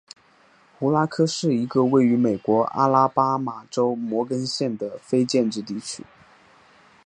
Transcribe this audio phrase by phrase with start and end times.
[0.79, 6.03] 胡拉科是一个位于美国阿拉巴马州摩根县的非建制地区。